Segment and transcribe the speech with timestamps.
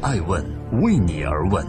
[0.00, 0.44] 爱问
[0.80, 1.66] 为你而问。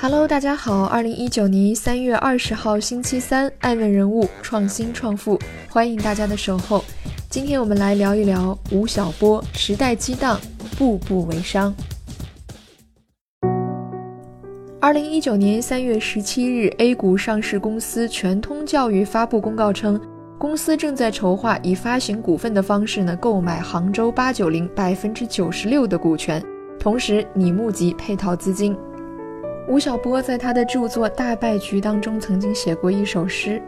[0.00, 5.38] Hello，大家好，二零一九年三月二十号星期三，爱问人物创新创富，
[5.70, 6.84] 欢迎大家的守候。
[7.30, 10.40] 今天我们来聊一聊吴晓波，时代激荡，
[10.76, 11.72] 步步为商。
[14.80, 20.00] 二零一九年三月十七日，A 股上市公司全通教育发布公告称，
[20.36, 26.42] 公司正在筹划以发行股份的方式呢购买杭州八九零百分之九十六的股权，
[26.78, 28.76] 同时拟募集配套资金。
[29.68, 33.62] 吴晓波在他的著作《大败局》当中曾经写过一首诗：“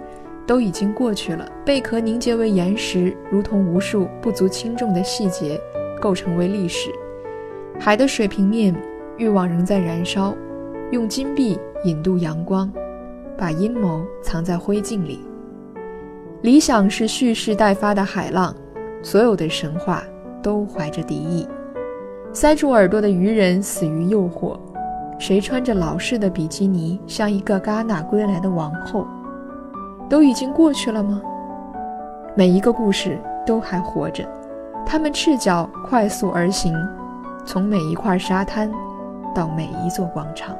[0.46, 5.58] 都已经过去了，贝壳凝结为岩石，如同无数不足轻重的细节，
[6.00, 6.90] 构成为历史。
[7.80, 8.74] 海的水平面，
[9.16, 10.34] 欲望仍在燃烧。”
[10.92, 12.70] 用金币引渡阳光，
[13.36, 15.24] 把阴谋藏在灰烬里。
[16.42, 18.54] 理想是蓄势待发的海浪，
[19.02, 20.02] 所有的神话
[20.42, 21.48] 都怀着敌意。
[22.32, 24.58] 塞住耳朵的愚人死于诱惑。
[25.18, 29.06] 谁穿着老式的比基尼，像一个戛纳归来的王后？
[30.10, 31.22] 都已经过去了吗？
[32.36, 34.22] 每一个故事都还活着，
[34.84, 36.74] 他们赤脚快速而行，
[37.46, 38.70] 从每一块沙滩
[39.34, 40.54] 到每一座广场。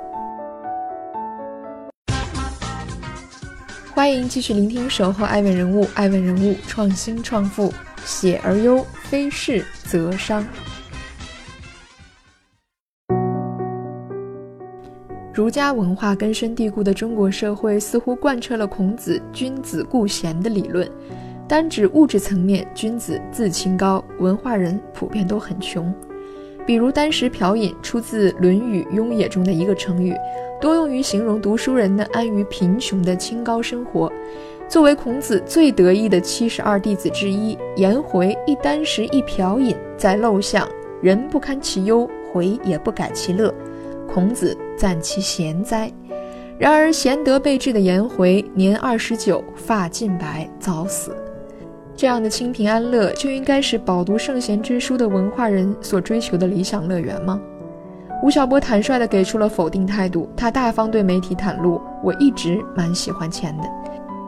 [4.06, 7.72] 欢迎继续聆听《守候爱问人物》，爱问人物创新创富，
[8.04, 10.46] 写而优，非是则伤。
[15.34, 20.88] 儒家文化根深蒂固的中国社会，似乎贯彻了孔子“君子固贤”的理论。
[21.48, 25.92] 单指物质层面，君子自清高，文化人普遍都很穷。
[26.66, 30.12] 比如单食瓢饮，出自《论语·雍也》中的一个成语，
[30.60, 34.12] 多用于形容读书人的安于贫穷的清高生活。
[34.68, 40.68] 作为孔子最得意的七十二弟子之一，颜回一箪食一瓢饮，在陋巷，
[41.00, 43.54] 人不堪其忧，回也不改其乐。
[44.12, 45.88] 孔子赞其贤哉。
[46.58, 51.14] 然而贤德备至的颜回，年二十九，发尽白，早死。
[51.96, 57.40] 这样的清贫安乐，就应该是饱读圣贤之书的文化人所追求的理想乐园吗？
[58.22, 60.28] 吴晓波坦率地给出了否定态度。
[60.36, 63.64] 他大方对媒体袒露：“我一直蛮喜欢钱的。”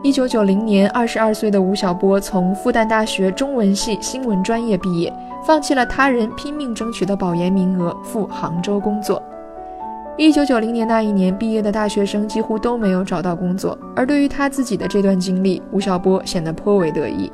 [0.03, 5.13] 一九九零年，二十二岁的吴晓波从复旦大学中文系新闻专业毕业，
[5.45, 9.23] 放弃了他人拼命争取的保研名额，赴杭州工作。
[10.19, 17.31] 一九九零年那一年毕业的大学生几乎都没有找到工作，而对于他自己的这段经历，吴晓波显得颇为得意。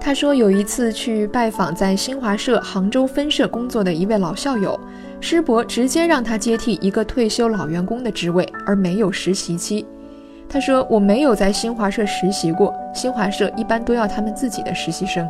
[0.00, 4.78] 他说，有一次去拜访在新华社杭州分社工作的一位老校友，
[5.20, 9.84] 师伯直接让他接替一个退休老员工的职位，而没有实习期。
[10.48, 15.28] 他说：“我没有在新华社实习过，新华社一般都要他们自己的实习生。”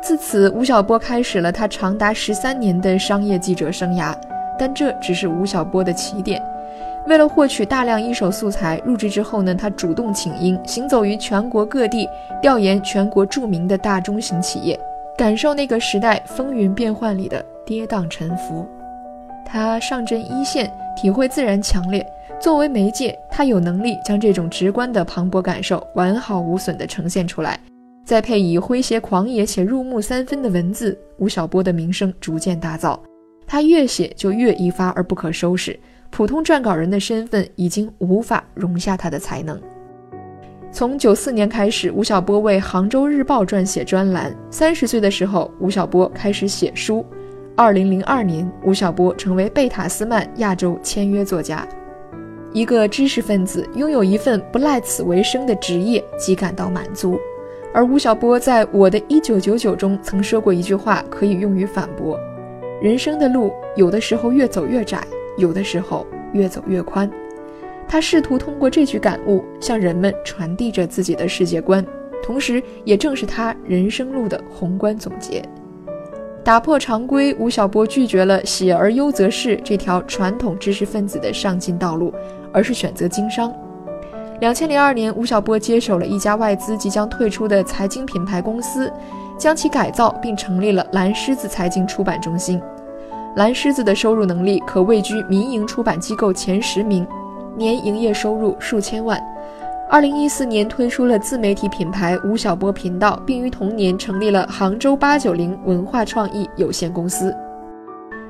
[0.00, 4.14] 自此，吴晓波开始了他长达十三年的商业记者生涯。
[4.58, 6.42] 但这只是吴晓波的起点。
[7.06, 12.08] 为了获取大量一手素材，入职之后呢，他主动请缨，行走于全国各地，
[12.42, 14.78] 调研全国著名的大中型企业，
[15.16, 18.66] 感受那个时代风云变幻里的跌宕沉浮。
[19.44, 22.04] 他上阵一线，体会自然强烈。
[22.40, 27.58] 作为媒介，他有能力将这种直观的磅礴感受完好无损地呈现出来。
[28.04, 32.98] 再配以诙谐狂野且入木三分的文字，吴晓波的名声逐渐大噪。
[33.46, 35.78] 他越写就越一发而不可收拾。
[36.10, 39.60] 普通撰稿人的身份已经无法容下他的才能。
[40.72, 44.34] 从九四年开始，吴晓波为《杭州日报》撰写专栏。
[44.50, 47.04] 三十岁的时候，吴晓波开始写书。
[47.54, 51.66] 二零零二年，吴晓波成为贝塔斯曼亚洲签约作家。
[52.52, 57.18] 一个知识分子拥有一份不赖此为生的职业，即感到满足。
[57.72, 62.18] 而吴晓波在我的一九九九中曾说过一句话，可以用于反驳：
[62.80, 65.02] 人生的路，有的时候越走越窄。
[65.36, 67.10] 有的时候越走越宽，
[67.86, 71.84] 他试图通过这句感悟向人们传递着自己的世界观，
[72.22, 75.44] 同时也正是他人生路的宏观总结。
[76.42, 82.10] 打破常规，吴晓波拒绝了“写而优则仕”这条传统知识分子的上进道路，
[82.50, 83.52] 而是选择经商。
[84.40, 88.90] 两千零二年，吴晓波接手了一家外资即将退出的财经品牌公司，
[89.38, 92.60] 将其改造并成立了蓝狮子财经出版中心。
[93.36, 97.06] 蓝狮子的收入能力可位居民营出版机构前十名，
[97.54, 99.22] 年营业收入数千万。
[99.88, 107.32] 二零一四年推出了自媒体品牌吴晓波频道，并于同年成立了杭州八九零文化创意有限公司。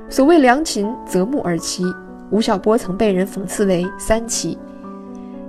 [0.09, 1.83] 所谓良禽择木而栖，
[2.29, 4.57] 吴晓波曾被人讽刺为三栖。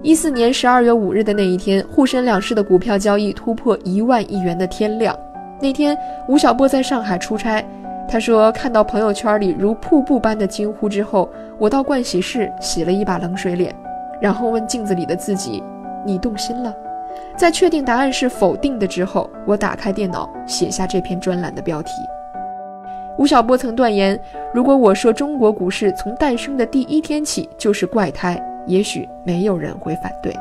[0.00, 5.14] 一四年十二月五日的那一天，沪深两市的股票交易突破一万亿元的天量。
[5.60, 7.64] 那天，吴晓波在上海出差，
[8.08, 11.28] 他说看到朋友圈里如瀑布般的惊呼之后，
[11.58, 13.74] 我到盥洗室洗了一把冷水脸，
[14.20, 15.62] 然后问镜子里的自己
[16.06, 16.72] ：“你动心了？”
[17.36, 21.90] 在确定答案是否定的之后，我打开电脑写下这篇专栏的标题。
[23.18, 24.18] 吴晓波曾断言
[24.54, 30.32] ：“如果我说中国股市从诞生的第一天起就是怪胎，也许没有人会反对。”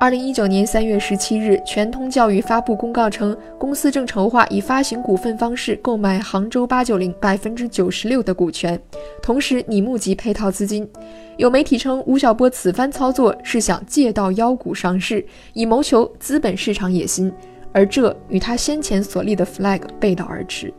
[0.00, 8.80] 二零一九年三月十七日，全通教育发布公告称，公司正筹划以发行股份方式购买杭州八九零百分之九十六的股权，
[9.20, 10.88] 同时拟募集配套资金。
[11.36, 17.32] 有媒体称，吴晓波此番操作是想借道妖股上市，以谋求资本市场野心，
[17.72, 20.72] 而这与他先前所立的 flag 背道而驰。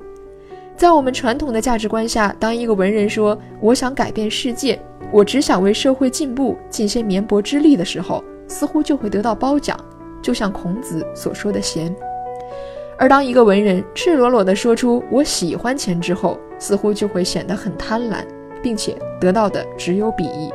[0.77, 4.79] 在我们传统的价值观下，当一个文人说“我想改变世界，
[5.11, 9.79] 我只想为社会进步尽些绵薄之力”的时候，似乎就会得到褒奖，
[10.21, 11.89] 就像孔子所说的贤；
[12.97, 18.25] 而当一个文人赤裸裸地说出“我喜欢钱”之后，似乎就会显得很贪婪，
[18.61, 20.51] 并且得到的只有鄙夷。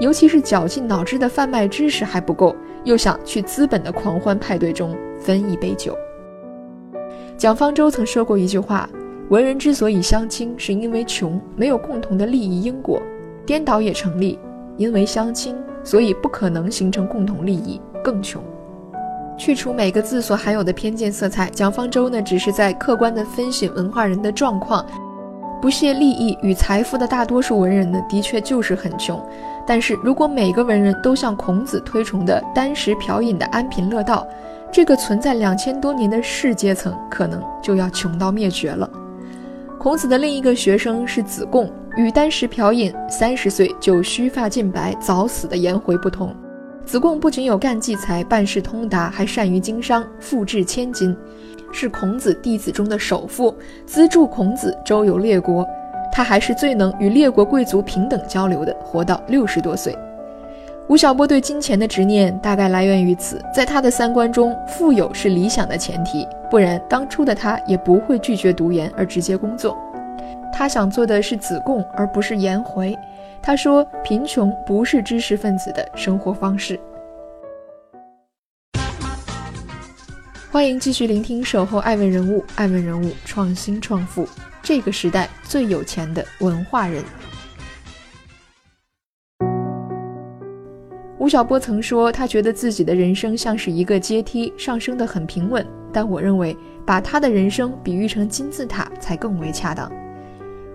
[0.00, 5.94] 尤其是绞尽脑汁的贩卖知识还不够，又想去资本的狂欢派对中分一杯酒。
[7.36, 8.88] 蒋方舟曾说过一句话
[9.28, 13.02] ：“文人之所以相亲，是因为穷，没有共同的利益因果。”
[13.44, 14.38] 颠倒也成立，
[14.76, 15.56] 因为相亲。
[15.84, 18.40] 所以不可能形成共同利益，更穷。
[19.36, 24.86] 去除每个字所含有的偏见色彩，蒋方舟呢，只是在客观地分析文化人的状况。
[25.60, 29.20] 不屑利益与财富的大多数文人呢，的确就是很穷。
[29.66, 34.24] 但是如果每个文人都像孔子推崇的单食嫖饮的安贫乐道，
[34.70, 38.88] 这个存在两千多年的士阶层，可能就要穷到灭绝了。
[39.80, 41.68] 孔子的另一个学生是子贡。
[41.96, 46.34] 与单食嫖饮、三十岁就须发尽白、早死的颜回不同，
[46.86, 51.14] 子贡不仅有干计才、办事通达，还善于经商，富至千金，
[51.70, 53.54] 是孔子弟子中的首富，
[53.84, 55.66] 资助孔子周游列国。
[56.10, 59.96] 他还是最能与列国贵族平等交流的，活到六十多岁。
[60.88, 69.76] 吴晓波对金钱的执念大概来源于此，在他的三观中，富有是理想的前提，不然当初的他也不会拒绝读研而直接工作。
[70.52, 72.96] 他想做的是子贡，而不是颜回。
[73.42, 76.78] 他说：“贫穷不是知识分子的生活方式。”
[80.52, 84.28] 欢迎继续聆听《守候爱问人物》，爱问人物创新创富，
[84.62, 87.02] 这个时代最有钱的文化人。
[91.18, 96.56] 吴晓波曾说：“他觉得自己的人生像是一个阶梯，上升的很平稳。”但我认为，
[96.86, 99.90] 把他的人生比喻成金字塔才更为恰当。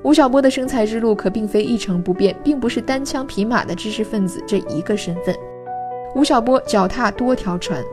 [0.07, 5.36] 吴晓波的生财之路可并非一成不变，并不是单枪匹马的知识分子这一个身份。
[6.15, 7.83] 吴晓波脚踏多条船，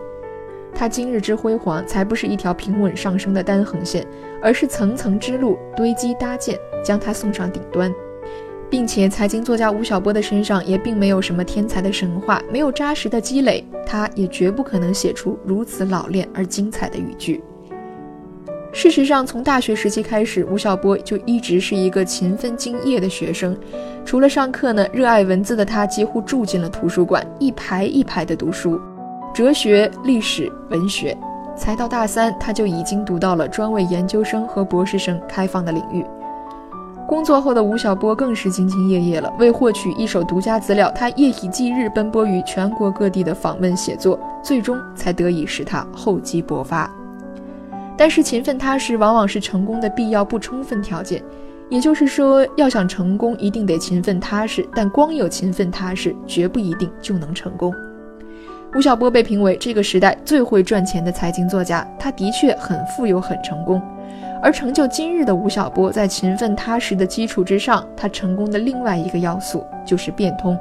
[0.72, 4.06] 他今日之辉煌，才不是一条平稳上升的单横线，
[4.40, 7.92] 而是层层之路堆积搭建，将他送上顶端。
[8.70, 17.42] 并且，财经作家吴晓波的身上也并没有什么天才的神话，没有扎实的积累，他也绝不可能写出如此老练而精彩的语句。
[18.74, 23.56] 事实上，从大学时期开始，吴晓波就一直是一个勤奋敬业的学生。
[24.04, 28.78] 除了上课呢，热爱文字的他几乎住进了图书馆，一排一排的读书，
[29.32, 31.16] 哲学、历史、文学。
[31.56, 36.04] 才到大三，他就已经读到了专为研究生和博士生开放的领域。
[37.06, 39.32] 工作后的吴晓波更是兢兢业业了。
[39.38, 46.90] 为获取一手独家资料，他夜以继日奔波于全国各地的访问写作，最终才得以使他厚积薄发。
[47.96, 51.22] 但是勤奋踏实往往是成功的必要不充分条件，
[51.68, 54.66] 也就是说，要想成功，一定得勤奋踏实。
[54.74, 57.72] 但光有勤奋踏实，绝不一定就能成功。
[58.74, 63.80] 吴晓波被评为这个时代最会赚钱的财经作家，他的确很富有、很成功。
[64.42, 70.58] 而成就今日的吴晓波，在勤奋踏实的基础之上，他成功的另外一个要素就是变通。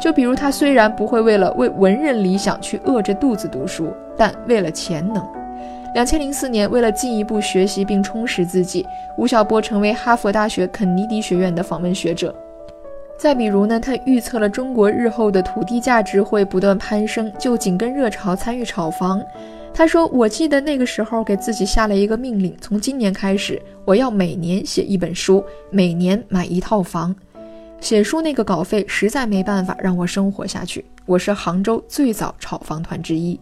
[0.00, 5.22] 就比如他虽然不会为了为文人理想去饿着肚子读书，但为了钱能。
[5.94, 12.34] 两千零四年，为了进一步学习并充实自己，吴晓波成为哈佛大学肯尼迪学院的访问学者。
[13.18, 19.22] 再比如呢，他预测了中国日后的土地价值会不断攀升，就紧跟热潮参与炒房。
[19.72, 27.14] 他说：“我记得那个时候给自己下了一个命令，从今年开始，我要每年写一本书，每年买一套房。
[27.80, 30.84] 写书那个稿费实在没办法让我生活下去。
[31.06, 33.38] 我是杭州最早炒房团之一。”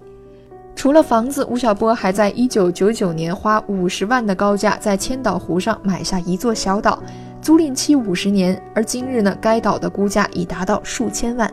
[0.76, 7.02] 除了房子，吴晓波还在1999年花五十万的高价在千岛湖上买下一座小岛，
[7.40, 8.60] 租赁期五十年。
[8.74, 11.50] 而今日呢，该岛的估价已达到数千万。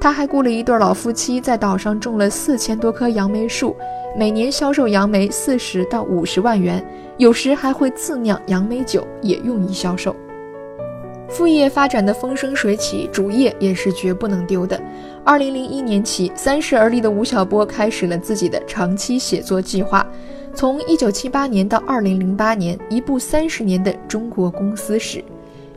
[0.00, 3.74] 他还雇了一对老夫妻，在岛上种了四千多棵杨梅树，
[4.16, 6.84] 每年销售杨梅四十到五十万元，
[7.18, 10.14] 有时还会自酿杨梅酒，也用于销售。
[11.32, 14.78] 副业发展的风生水起，主业也是绝不能丢的。
[15.24, 20.06] 二零零一年起，三十而立的吴晓波开始了自己的长期写作计划。
[20.54, 25.24] 从一九七八年到二零零八年，一部三十年的中国公司史。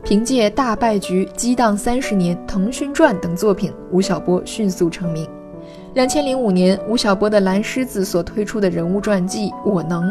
[0.04, 5.26] 凭借《大败局》《激荡三十年》《腾讯传》等作品，吴晓波迅速成名。
[5.94, 10.04] 两千零五年，吴晓波的蓝狮子所推出的人物传记《我能》，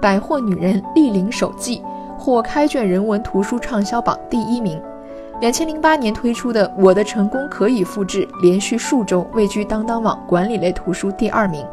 [0.00, 1.82] 百货女人丽玲手记。
[2.18, 4.78] 获开卷人文图书畅销榜第一名。
[5.40, 11.64] 两千零八年推出的《我的成功可以复制》，连续数周位居当当网管理类图书第二名。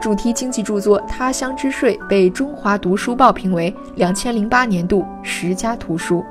[0.00, 6.24] 主题经济著作《他乡之税》被中华读书报评为两千零八年度十佳图书。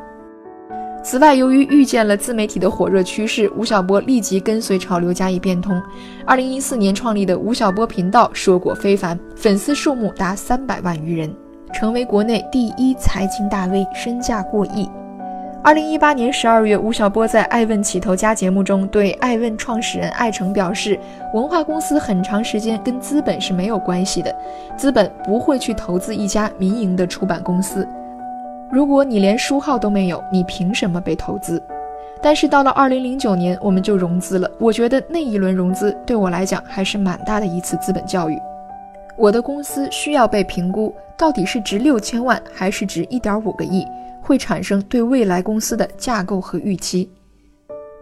[1.03, 5.81] 此外，由于预见了自媒体的火热趋势，吴晓波立即跟随潮流加以变通。
[6.25, 11.36] 二零一四年创立的吴晓波频道硕果非凡，粉丝数目达三百万余人。
[11.74, 14.89] 成为国内第一财经大 V，身价过亿。
[15.63, 21.00] 二零一八年十二月，吴晓波在《爱问起头家》节目中对爱问创始人艾诚表示
[21.34, 24.34] ：“文化公司很长时间跟资本是没有关系的，
[24.77, 27.88] 资本不会去投资一家民营的出版公司。
[28.72, 31.62] 如果你连书号都没有，你凭什么被投资？”
[32.22, 34.50] 但是到了二零零九年，我们就融资了。
[34.60, 38.39] 我觉得那一轮融资对我来讲还是蛮大的一次资本教育。
[39.17, 43.86] 我的公司需要被评估，到底是值六千万还是值一点五个亿，
[44.22, 47.10] 会产生对未来公司的架构和预期。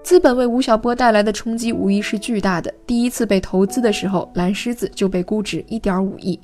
[0.03, 2.73] 资本为吴晓波带来的冲击无疑是巨大的。
[2.87, 6.39] 第一次被投资的时候，蓝狮子就被估值一点五亿。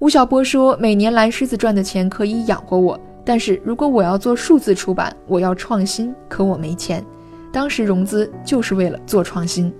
[0.00, 7.02] 吴晓波说：“每年蓝狮子赚的钱可以养活我，但是如果我要做数字出版，我要创新，可我没钱。
[7.50, 9.72] 当时融资就是为了做创新。”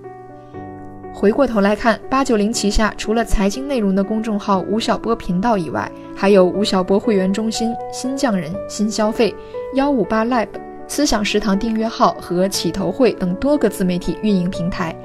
[1.17, 9.33] 回过头来看，八九零旗下除了财经内容的公众号吴晓波频道以外，还有吴晓波会员中心、新匠人、新消费、
[9.73, 10.47] 幺五八 Lab、
[10.87, 14.95] 思想食堂订阅号和起头会等多个自媒体运营平台。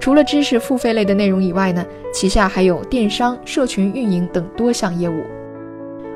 [0.00, 1.84] 除了知识付费类的内容以外呢，
[2.14, 5.22] 旗下还有电商、社群运营等多项业务。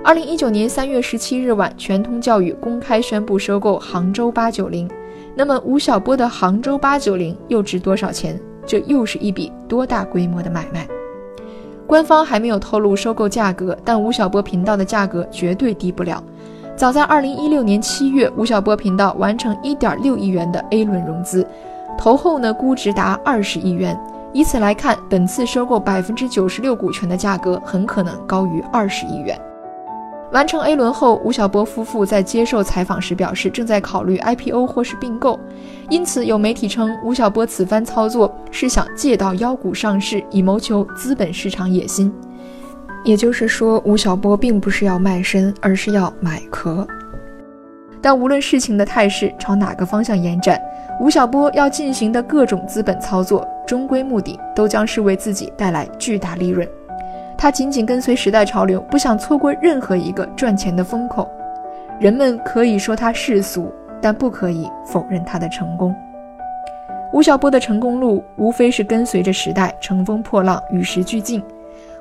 [0.02, 4.90] 二零一九年三月十七日晚，全通教育公开宣布收购杭州八九零。
[5.35, 8.40] 那么，吴晓波的杭州八九零又值多少钱？
[8.73, 10.88] 这又是一笔多大规模的买卖？
[11.87, 16.25] 官方还没有透露收购价格，但吴晓波频道的价格绝对低不了。
[16.75, 21.47] 早在二零一六年七月，吴晓波频道完成一点六亿元的 A 轮融资，
[21.99, 23.95] 投后呢估值达二十亿元。
[24.33, 29.38] 以此来看，本次收购百分之九十六股权的价格很可能高于二十亿元。
[30.32, 35.38] 完成 A 轮后，吴晓波夫妇在接受采访时表示，正在考虑 IPO 或是并购。
[35.90, 42.10] 因此，有媒体称吴晓波此番操作是想借道妖股上市，以谋求资本市场野心。
[43.04, 46.86] 也就是说，吴晓波并不是要卖身，而是要买壳。
[48.00, 50.58] 但无论事情的态势朝哪个方向延展，
[50.98, 56.66] 吴晓波要进行的各种资本操作，终归目的都将是为自己带来巨大利润。
[57.42, 61.28] 他紧紧跟随时代潮流，不想错过任何一个赚钱的风口。
[61.99, 63.68] 人们可以说他世俗，
[64.00, 65.92] 但不可以否认他的成功。
[67.12, 71.42] 吴晓波的成功路，无非是跟随着时代，乘风破浪，与时俱进。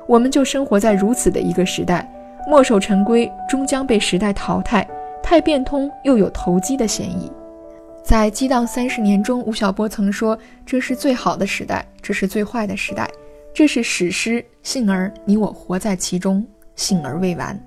[0.06, 2.08] 我们就生活在如此的一个时代，
[2.46, 4.86] 墨守成规终将被时代淘汰，
[5.24, 7.28] 太变通又有投机的嫌疑。
[8.04, 13.10] 在《激荡三十年》中，吴晓波曾说：“这是最好的时代，这是最坏的时代。”
[13.54, 16.42] 这是史诗，幸而你我活在其中，
[16.74, 17.58] 幸而未完。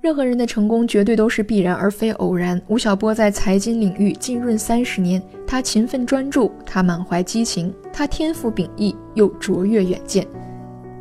[0.00, 2.60] 任何人的成功绝对都是必然而非偶然。
[2.68, 10.24] 吴晓波在财经领域浸润三十年，他勤奋专注，他满怀激情，他天赋秉异又卓越远见，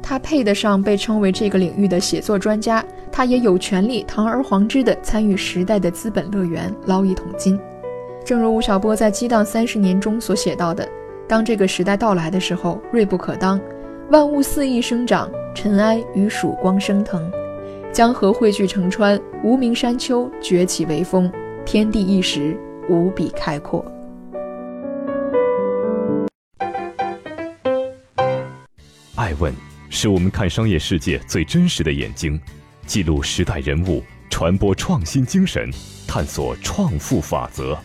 [0.02, 2.84] 他配得上被称为这个领域的写作专家。
[3.12, 7.60] 他也有权利堂而皇之地参与时代的资本乐园，捞一桶金。
[8.26, 10.88] 正如吴晓波在《激荡三十年》中所写到的
[11.28, 13.60] ：“当这个时代到来的时候，锐不可当。”
[14.12, 17.32] 万物肆意生长，尘埃与曙光升腾，
[17.94, 21.32] 江河汇聚成川，无名山丘崛起为峰，
[21.66, 23.90] 天地一时无比开阔。
[29.16, 29.54] 爱问
[29.90, 32.38] 是我们看商业世界最真实的眼睛，
[32.86, 35.72] 记录时代人物，传播创新精神，
[36.06, 37.78] 探索创富法则。